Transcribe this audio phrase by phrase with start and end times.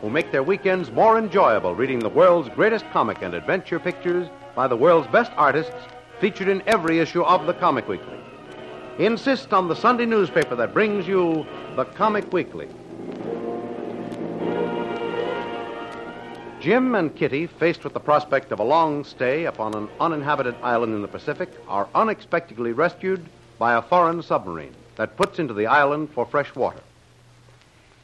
[0.00, 4.66] who make their weekends more enjoyable reading the world's greatest comic and adventure pictures by
[4.66, 5.74] the world's best artists
[6.20, 8.18] featured in every issue of the Comic Weekly.
[8.98, 12.68] Insist on the Sunday newspaper that brings you the Comic Weekly.
[16.60, 20.94] Jim and Kitty, faced with the prospect of a long stay upon an uninhabited island
[20.94, 23.24] in the Pacific, are unexpectedly rescued
[23.58, 26.80] by a foreign submarine that puts into the island for fresh water.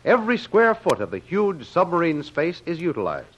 [0.06, 3.36] Every square foot of the huge submarine space is utilized.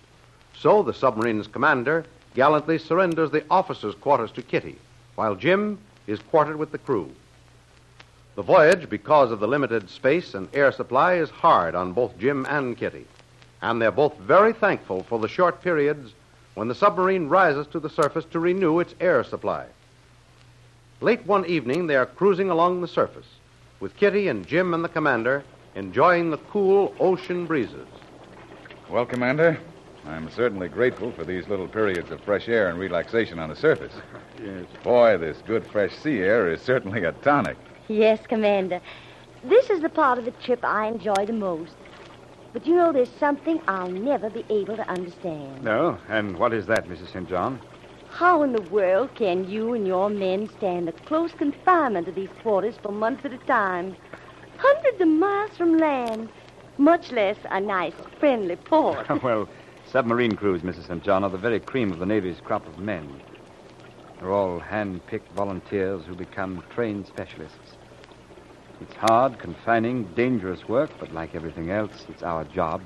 [0.56, 4.78] So the submarine's commander gallantly surrenders the officers' quarters to Kitty,
[5.16, 7.10] while Jim is quartered with the crew.
[8.36, 12.46] The voyage, because of the limited space and air supply, is hard on both Jim
[12.48, 13.06] and Kitty
[13.60, 16.12] and they're both very thankful for the short periods
[16.54, 19.66] when the submarine rises to the surface to renew its air supply.
[21.00, 23.26] Late one evening, they are cruising along the surface,
[23.80, 25.44] with Kitty and Jim and the commander
[25.78, 27.86] enjoying the cool ocean breezes.
[28.90, 29.58] Well, Commander,
[30.06, 33.94] I'm certainly grateful for these little periods of fresh air and relaxation on the surface.
[34.40, 34.66] Yes.
[34.84, 37.56] Boy, this good fresh sea air is certainly a tonic.
[37.88, 38.80] Yes, Commander.
[39.42, 41.72] This is the part of the trip I enjoy the most.
[42.52, 45.64] But you know, there's something I'll never be able to understand.
[45.64, 45.98] No?
[46.08, 47.12] And what is that, Mrs.
[47.12, 47.28] St.
[47.28, 47.58] John?
[48.10, 52.30] How in the world can you and your men stand the close confinement of these
[52.40, 53.96] quarters for months at a time?
[54.58, 56.28] Hundreds of miles from land,
[56.78, 59.08] much less a nice, friendly port.
[59.22, 59.48] well,
[59.90, 60.86] submarine crews, Mrs.
[60.88, 61.02] St.
[61.02, 63.20] John, are the very cream of the Navy's crop of men.
[64.18, 67.76] They're all hand-picked volunteers who become trained specialists.
[68.80, 72.82] It's hard, confining, dangerous work, but like everything else, it's our job,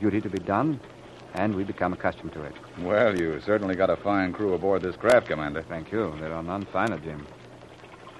[0.00, 0.80] duty to be done,
[1.34, 2.54] and we become accustomed to it.
[2.80, 5.62] Well, you certainly got a fine crew aboard this craft, Commander.
[5.68, 6.14] Thank you.
[6.20, 7.26] There are none finer, Jim.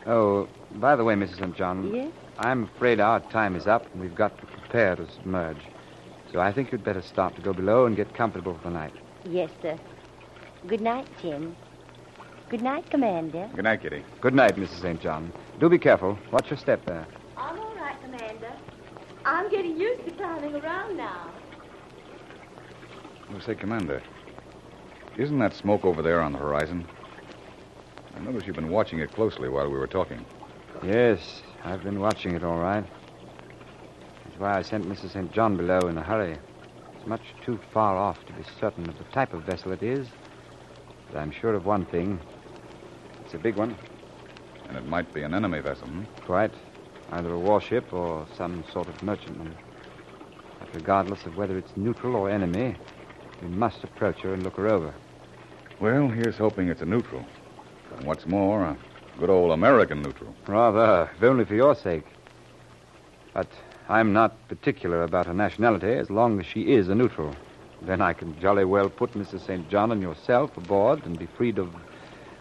[0.06, 1.38] Oh, by the way, Mrs.
[1.38, 1.56] St.
[1.56, 2.12] John, Yes?
[2.38, 5.58] I'm afraid our time is up, and we've got to prepare to submerge.
[6.32, 8.92] So I think you'd better start to go below and get comfortable for the night.
[9.24, 9.78] Yes, sir.
[10.66, 11.56] Good night, Jim.
[12.48, 13.48] Good night, Commander.
[13.54, 14.04] Good night, Kitty.
[14.20, 14.80] Good night, Mrs.
[14.82, 15.00] St.
[15.00, 15.32] John.
[15.58, 16.18] Do be careful.
[16.30, 17.06] Watch your step there.
[17.36, 18.52] I'm all right, Commander.
[19.24, 21.30] I'm getting used to climbing around now.
[23.34, 24.02] Oh, say, Commander,
[25.16, 26.86] isn't that smoke over there on the horizon?
[28.14, 30.24] I noticed you've been watching it closely while we were talking.
[30.84, 32.84] Yes, I've been watching it all right.
[34.24, 35.10] That's why I sent Mrs.
[35.10, 35.32] St.
[35.32, 36.38] John below in a hurry.
[36.94, 40.06] It's much too far off to be certain of the type of vessel it is.
[41.10, 42.20] But I'm sure of one thing.
[43.24, 43.74] It's a big one.
[44.68, 46.04] And it might be an enemy vessel, hmm?
[46.24, 46.52] Quite.
[47.10, 49.52] Either a warship or some sort of merchantman.
[50.60, 52.76] But regardless of whether it's neutral or enemy,
[53.42, 54.94] we must approach her and look her over.
[55.80, 57.24] Well, here's hoping it's a neutral.
[57.96, 58.76] And what's more,
[59.18, 60.34] good old American neutral.
[60.46, 62.04] Rather, if only for your sake.
[63.34, 63.48] But
[63.88, 67.34] I'm not particular about her nationality as long as she is a neutral.
[67.82, 69.46] Then I can jolly well put Mrs.
[69.46, 69.68] St.
[69.68, 71.74] John and yourself aboard and be freed of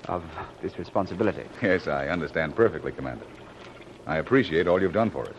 [0.07, 0.23] of
[0.61, 1.43] this responsibility.
[1.63, 3.25] Yes, I understand perfectly, Commander.
[4.05, 5.35] I appreciate all you've done for us.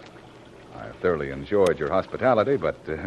[0.74, 3.06] I thoroughly enjoyed your hospitality, but uh,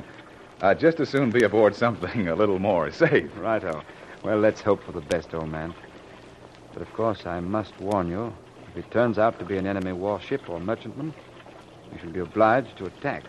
[0.62, 3.30] I'd just as soon be aboard something a little more safe.
[3.38, 3.84] Righto.
[4.24, 5.74] Well, let's hope for the best, old man.
[6.80, 8.34] But of course, I must warn you.
[8.70, 11.14] If it turns out to be an enemy warship or merchantman,
[11.92, 13.26] we shall be obliged to attack.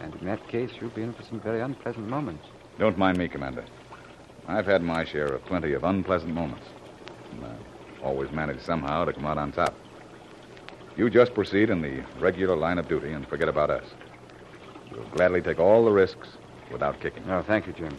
[0.00, 2.46] And in that case, you'll be in for some very unpleasant moments.
[2.78, 3.66] Don't mind me, Commander.
[4.48, 6.64] I've had my share of plenty of unpleasant moments.
[7.32, 9.74] And I've always managed somehow to come out on top.
[10.96, 13.84] You just proceed in the regular line of duty and forget about us.
[14.90, 16.28] We'll gladly take all the risks
[16.70, 17.24] without kicking.
[17.28, 17.98] Oh, thank you, Jim.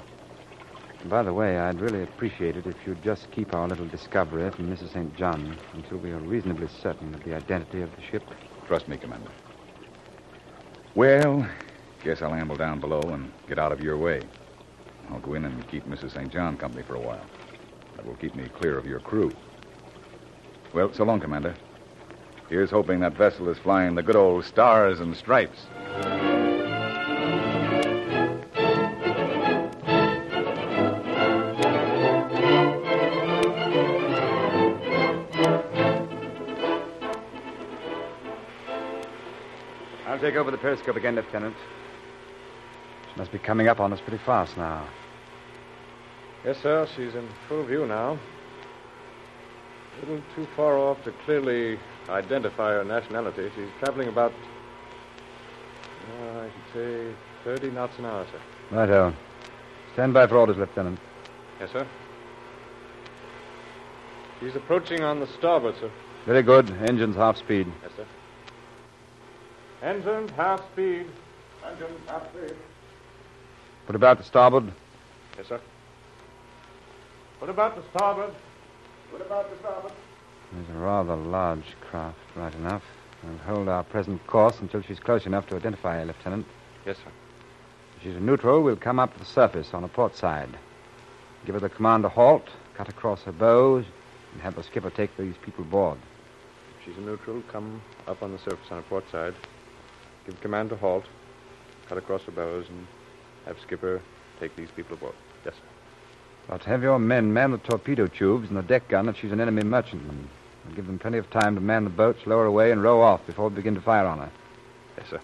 [1.05, 4.73] By the way, I'd really appreciate it if you'd just keep our little discovery from
[4.73, 4.93] Mrs.
[4.93, 5.13] St.
[5.17, 8.23] John until we are reasonably certain of the identity of the ship.
[8.67, 9.29] Trust me, Commander.
[10.95, 11.45] Well,
[12.03, 14.21] guess I'll amble down below and get out of your way.
[15.09, 16.13] I'll go in and keep Mrs.
[16.13, 16.31] St.
[16.31, 17.25] John company for a while.
[17.97, 19.31] That will keep me clear of your crew.
[20.73, 21.53] Well, so long, Commander.
[22.47, 25.65] Here's hoping that vessel is flying the good old stars and stripes.
[40.23, 41.55] Take over the periscope again, Lieutenant.
[43.11, 44.87] She must be coming up on us pretty fast now.
[46.45, 46.87] Yes, sir.
[46.95, 48.17] She's in full view now.
[49.97, 51.77] A little too far off to clearly
[52.07, 53.51] identify her nationality.
[53.53, 54.31] She's traveling about,
[56.21, 58.39] uh, I should say, 30 knots an hour, sir.
[58.71, 59.13] Righto.
[59.91, 60.99] Stand by for orders, Lieutenant.
[61.59, 61.85] Yes, sir.
[64.39, 65.91] She's approaching on the starboard, sir.
[66.25, 66.71] Very good.
[66.87, 67.67] Engines half speed.
[67.83, 68.05] Yes, sir.
[69.83, 71.07] Engines half speed.
[71.65, 72.55] Engines half speed.
[73.85, 74.71] Put about to starboard.
[75.37, 75.59] Yes, sir.
[77.39, 78.33] What about the starboard?
[79.11, 79.91] What about the starboard?
[80.53, 82.83] There's a rather large craft, right enough.
[83.23, 86.45] We'll hold our present course until she's close enough to identify her, Lieutenant.
[86.85, 87.11] Yes, sir.
[87.97, 90.57] If she's in neutral, we'll come up to the surface on her port side.
[91.45, 93.83] Give her the command to halt, cut across her bows,
[94.31, 95.97] and have the skipper take these people aboard.
[96.79, 99.33] If she's in neutral, come up on the surface on her port side.
[100.25, 101.05] Give command to halt.
[101.87, 102.87] Cut across the bows and
[103.45, 104.01] have skipper
[104.39, 105.15] take these people aboard.
[105.45, 105.61] Yes, sir.
[106.47, 109.39] But have your men man the torpedo tubes and the deck gun if she's an
[109.39, 110.29] enemy merchantman.
[110.65, 113.25] And give them plenty of time to man the boats, lower away, and row off
[113.25, 114.31] before we begin to fire on her.
[114.97, 115.21] Yes, sir.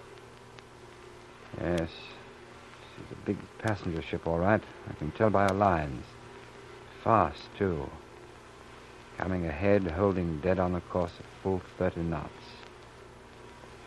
[1.61, 1.89] Yes.
[2.95, 4.61] She's a big passenger ship, all right.
[4.89, 6.05] I can tell by her lines.
[7.03, 7.89] Fast, too.
[9.17, 12.29] Coming ahead, holding dead on the course at full 30 knots.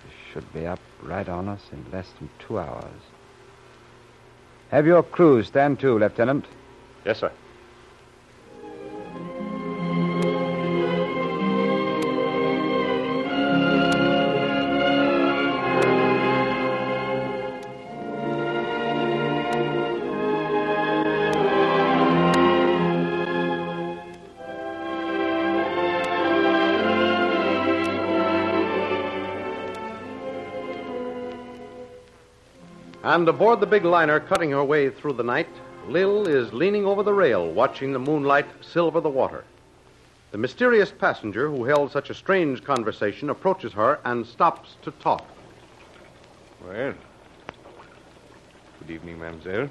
[0.04, 3.00] She should be up right on us in less than two hours.
[4.70, 6.46] Have your crew stand to, Lieutenant.
[7.04, 7.32] Yes, sir.
[33.12, 35.50] And aboard the big liner cutting her way through the night,
[35.86, 39.44] Lil is leaning over the rail, watching the moonlight silver the water.
[40.30, 45.26] The mysterious passenger who held such a strange conversation approaches her and stops to talk.
[46.66, 46.94] Well,
[48.78, 49.68] good evening, mademoiselle.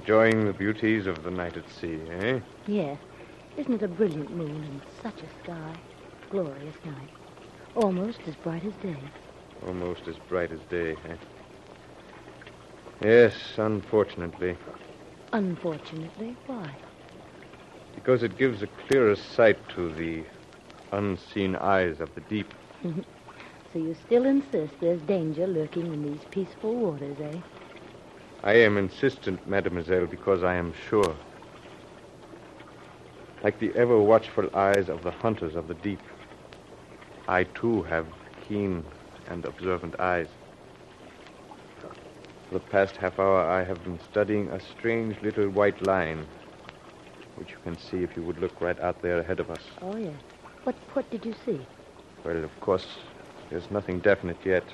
[0.00, 2.40] Enjoying the beauties of the night at sea, eh?
[2.66, 2.98] Yes.
[3.56, 5.76] Isn't it a brilliant moon and such a sky?
[6.28, 7.10] Glorious night.
[7.76, 8.98] Almost as bright as day.
[9.64, 11.14] Almost as bright as day, eh?
[13.00, 14.58] Yes, unfortunately.
[15.32, 16.78] Unfortunately, why?
[17.94, 20.26] Because it gives a clearer sight to the
[20.92, 22.54] unseen eyes of the deep.
[23.72, 27.40] So you still insist there's danger lurking in these peaceful waters, eh?
[28.42, 31.16] I am insistent, mademoiselle, because I am sure.
[33.42, 36.08] Like the ever watchful eyes of the hunters of the deep,
[37.28, 38.06] I too have
[38.40, 38.84] keen
[39.26, 40.30] and observant eyes.
[42.48, 46.24] For the past half hour, I have been studying a strange little white line,
[47.34, 49.62] which you can see if you would look right out there ahead of us.
[49.82, 50.14] Oh, yes.
[50.62, 51.60] What, what did you see?
[52.24, 52.86] Well, of course,
[53.50, 54.64] there's nothing definite yet.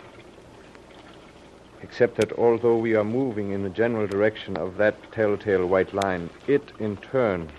[1.82, 6.28] Except that although we are moving in the general direction of that telltale white line,
[6.46, 7.50] it, in turn,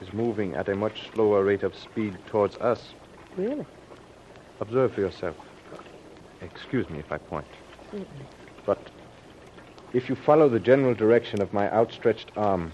[0.00, 2.92] is moving at a much slower rate of speed towards us.
[3.36, 3.66] Really?
[4.60, 5.36] Observe for yourself.
[6.42, 7.46] Excuse me if I point.
[7.90, 8.26] Certainly.
[8.64, 8.78] But
[9.96, 12.70] if you follow the general direction of my outstretched arm,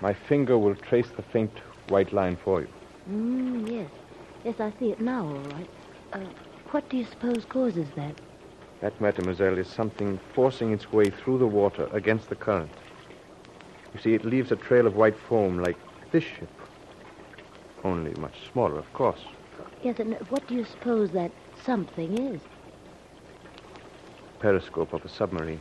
[0.00, 1.52] my finger will trace the faint
[1.88, 2.68] white line for you.
[3.10, 3.90] Mm, yes.
[4.44, 5.68] Yes, I see it now, all right.
[6.14, 6.20] Uh,
[6.70, 8.14] what do you suppose causes that?
[8.80, 12.72] That, mademoiselle, is something forcing its way through the water against the current.
[13.92, 15.76] You see, it leaves a trail of white foam like
[16.12, 16.50] this ship.
[17.84, 19.20] Only much smaller, of course.
[19.82, 21.30] Yes, and what do you suppose that
[21.62, 22.40] something is?
[24.44, 25.58] periscope of a submarine.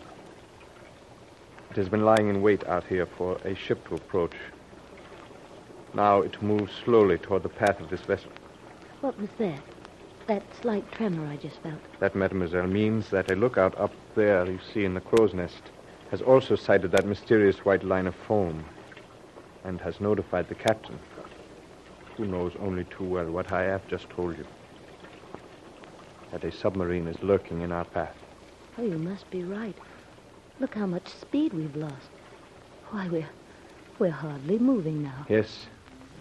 [1.74, 4.36] It has been lying in wait out here for a ship to approach.
[5.96, 8.30] Now it moves slowly toward the path of this vessel.
[9.02, 9.60] What was that?
[10.28, 11.80] That slight tremor I just felt.
[12.00, 15.64] That, mademoiselle, means that a lookout up there you see in the crow's nest
[16.12, 18.64] has also sighted that mysterious white line of foam
[19.66, 21.00] and has notified the captain,
[22.18, 24.46] who knows only too well what I have just told you.
[26.32, 28.16] That a submarine is lurking in our path.
[28.78, 29.76] Oh, you must be right.
[30.60, 32.10] Look how much speed we've lost.
[32.92, 33.30] Why, we're,
[34.00, 35.26] we're hardly moving now.
[35.28, 35.66] Yes,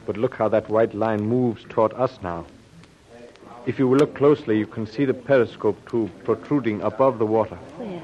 [0.06, 2.46] but look how that white line moves toward us now.
[3.66, 7.56] If you will look closely, you can see the periscope tube protruding above the water.
[7.76, 8.02] Where?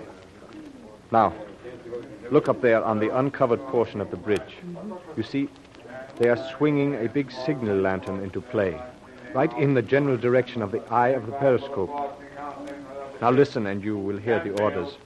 [1.10, 1.32] Now,
[2.30, 4.58] look up there on the uncovered portion of the bridge.
[5.16, 5.48] You see,
[6.18, 8.80] they are swinging a big signal lantern into play,
[9.34, 11.90] right in the general direction of the eye of the periscope.
[13.20, 14.96] Now listen, and you will hear the orders.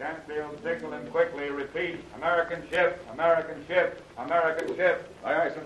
[0.00, 1.50] Stansfield signaling quickly.
[1.50, 2.00] Repeat.
[2.16, 3.04] American ship.
[3.12, 4.02] American ship.
[4.16, 5.14] American ship.
[5.22, 5.62] Aye, aye, sir.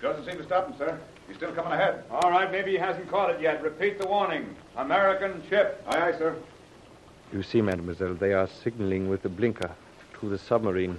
[0.00, 1.00] Doesn't seem to stop him, sir.
[1.26, 2.04] He's still coming ahead.
[2.08, 3.64] All right, maybe he hasn't caught it yet.
[3.64, 4.54] Repeat the warning.
[4.76, 5.84] American ship.
[5.88, 6.36] Aye, aye, sir.
[7.32, 9.72] You see, mademoiselle, they are signaling with the blinker
[10.20, 10.98] to the submarine.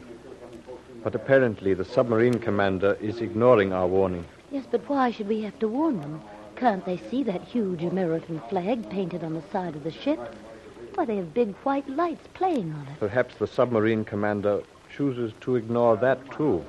[1.02, 4.26] But apparently, the submarine commander is ignoring our warning.
[4.52, 6.22] Yes, but why should we have to warn them?
[6.56, 10.20] Can't they see that huge American flag painted on the side of the ship?
[10.96, 13.00] Why, they have big white lights playing on it.
[13.00, 14.62] Perhaps the submarine commander
[14.96, 16.64] chooses to ignore that, too.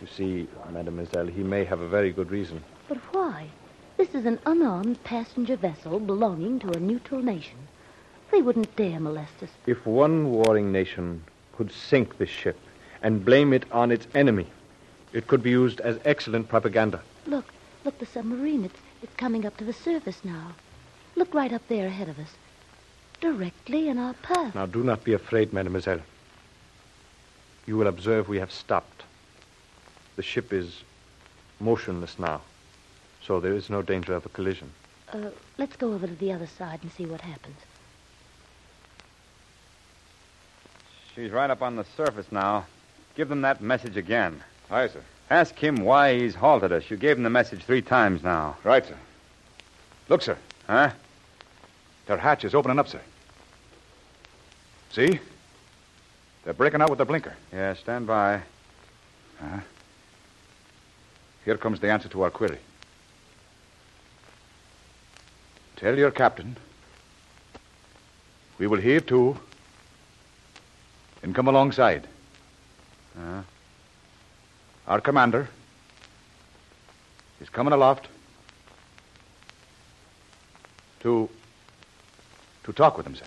[0.00, 2.62] You see, mademoiselle, he may have a very good reason.
[2.88, 3.48] But why?
[3.96, 7.58] This is an unarmed passenger vessel belonging to a neutral nation.
[8.30, 9.50] They wouldn't dare molest us.
[9.66, 12.58] If one warring nation could sink this ship
[13.02, 14.46] and blame it on its enemy,
[15.12, 17.02] it could be used as excellent propaganda.
[17.26, 17.44] Look,
[17.84, 18.64] look, the submarine.
[18.64, 20.52] It's, it's coming up to the surface now.
[21.16, 22.30] Look right up there ahead of us.
[23.20, 24.54] Directly in our path.
[24.54, 26.00] Now, do not be afraid, mademoiselle.
[27.66, 29.04] You will observe we have stopped.
[30.16, 30.82] The ship is
[31.60, 32.40] motionless now,
[33.24, 34.70] so there is no danger of a collision.
[35.12, 37.56] Uh, let's go over to the other side and see what happens.
[41.14, 42.66] She's right up on the surface now.
[43.14, 44.42] Give them that message again.
[44.70, 45.02] Aye, sir.
[45.32, 46.90] Ask him why he's halted us.
[46.90, 48.58] You gave him the message three times now.
[48.64, 48.98] Right, sir.
[50.10, 50.36] Look, sir.
[50.66, 50.90] Huh?
[52.04, 53.00] Their hatch is opening up, sir.
[54.90, 55.20] See?
[56.44, 57.32] They're breaking out with the blinker.
[57.50, 58.42] Yeah, stand by.
[59.40, 59.60] Uh-huh.
[61.46, 62.58] Here comes the answer to our query.
[65.76, 66.58] Tell your captain
[68.58, 69.38] we will heave to
[71.22, 72.06] and come alongside.
[74.92, 75.48] Our commander
[77.40, 78.08] is coming aloft
[81.00, 81.30] to
[82.64, 83.24] to talk with him, sir.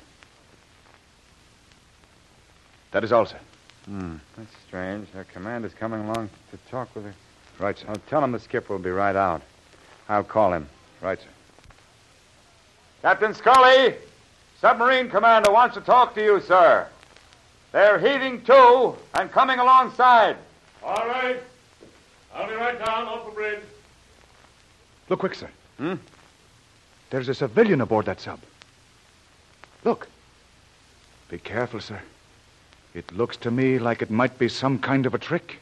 [2.92, 3.40] That is all, sir.
[3.86, 4.18] Hmm.
[4.38, 5.12] That's strange.
[5.12, 7.16] Their commander's coming along to talk with her.
[7.58, 7.88] Right, sir.
[7.90, 9.42] I'll tell him the skipper will be right out.
[10.08, 10.70] I'll call him.
[11.02, 11.28] Right, sir.
[13.02, 13.96] Captain Scully,
[14.62, 16.88] submarine commander wants to talk to you, sir.
[17.72, 20.38] They're heaving to and coming alongside.
[20.84, 21.42] All right.
[22.36, 23.62] I'll be right down off the bridge.
[25.08, 25.50] Look quick, sir.
[25.78, 25.96] Hmm?
[27.10, 28.40] There's a civilian aboard that sub.
[29.86, 30.10] Look.
[31.30, 32.02] Be careful, sir.
[32.94, 35.60] It looks to me like it might be some kind of a trick.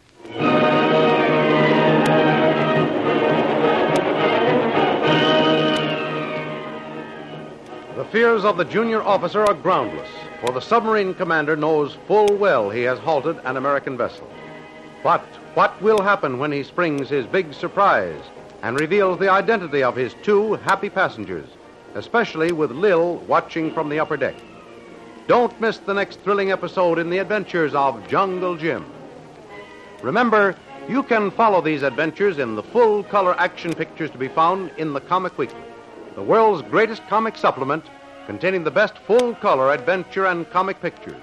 [7.96, 10.10] The fears of the junior officer are groundless,
[10.42, 14.28] for the submarine commander knows full well he has halted an American vessel.
[15.04, 18.24] But what will happen when he springs his big surprise
[18.62, 21.48] and reveals the identity of his two happy passengers,
[21.94, 24.36] especially with Lil watching from the upper deck?
[25.28, 28.86] Don't miss the next thrilling episode in the adventures of Jungle Jim.
[30.02, 30.56] Remember,
[30.88, 34.94] you can follow these adventures in the full color action pictures to be found in
[34.94, 35.62] the Comic Weekly,
[36.16, 37.86] the world's greatest comic supplement
[38.26, 41.22] containing the best full color adventure and comic pictures.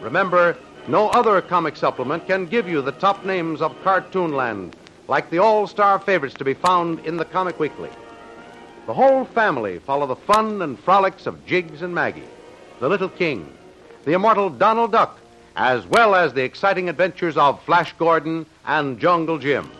[0.00, 0.56] Remember,
[0.88, 4.74] no other comic supplement can give you the top names of Cartoonland,
[5.08, 7.90] like the all star favorites to be found in the Comic Weekly.
[8.86, 12.22] The whole family follow the fun and frolics of Jiggs and Maggie,
[12.78, 13.52] the Little King,
[14.04, 15.18] the immortal Donald Duck,
[15.56, 19.70] as well as the exciting adventures of Flash Gordon and Jungle Jim.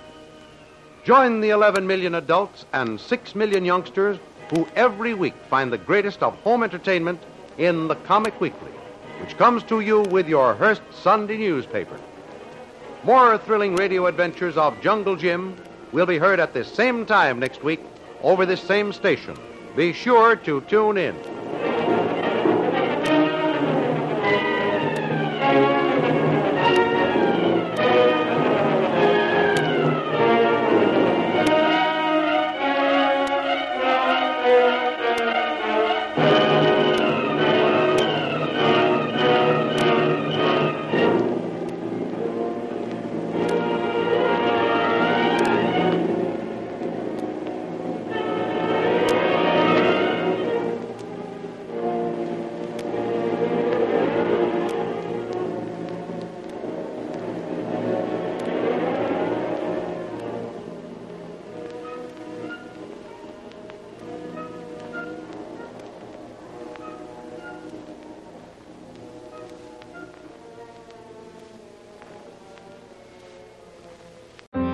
[1.04, 4.18] Join the 11 million adults and 6 million youngsters
[4.50, 7.22] who every week find the greatest of home entertainment
[7.58, 8.72] in the Comic Weekly,
[9.20, 11.98] which comes to you with your Hearst Sunday newspaper.
[13.04, 15.56] More thrilling radio adventures of Jungle Jim
[15.92, 17.80] will be heard at this same time next week
[18.22, 19.36] over this same station.
[19.76, 21.35] Be sure to tune in.